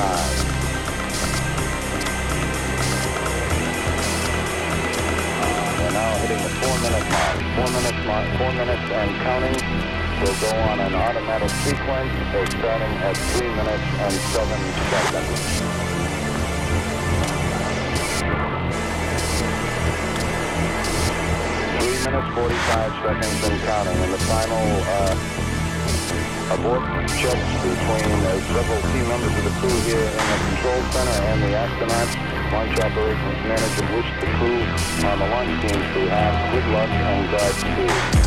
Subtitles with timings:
[0.00, 0.06] We're
[5.92, 7.36] now hitting the 4 minute mark.
[7.60, 9.60] 4 minutes mark, 4 minutes and counting
[10.24, 12.12] will go on an automatic sequence
[12.56, 14.48] starting at 3 minutes and 7
[14.88, 15.40] seconds.
[21.76, 23.98] Three minutes, 45 seconds and counting.
[24.00, 24.64] And the final
[24.96, 25.14] uh,
[26.56, 31.20] abort checks between uh, several key members of the crew here in the control center
[31.28, 32.16] and the astronauts.
[32.50, 34.60] Launch operations manager wish the crew
[35.06, 38.19] on the launch team to have good luck and Godspeed.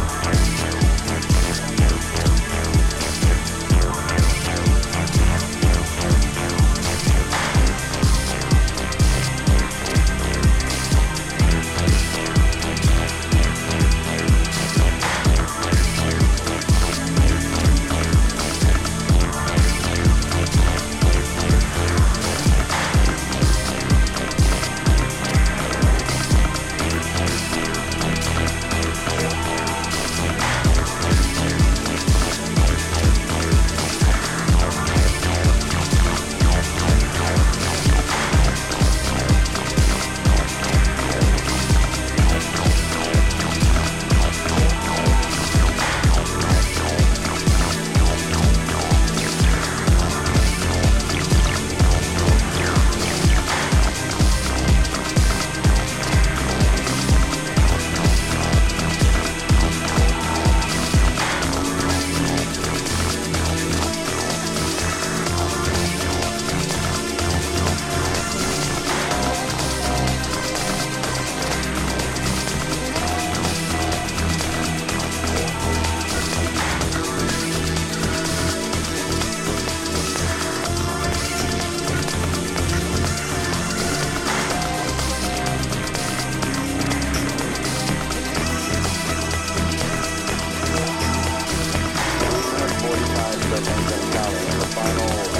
[93.56, 95.33] And the final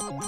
[0.00, 0.22] Thank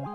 [0.00, 0.11] you.